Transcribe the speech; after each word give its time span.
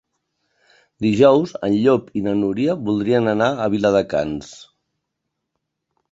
Dijous 1.05 1.51
en 1.67 1.73
Llop 1.81 2.07
i 2.19 2.23
na 2.27 2.33
Núria 2.39 2.75
voldrien 2.87 3.29
anar 3.33 3.49
a 3.53 3.67
Viladecans. 3.75 4.49